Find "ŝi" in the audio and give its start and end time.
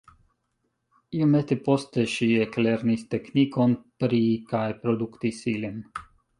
2.15-2.31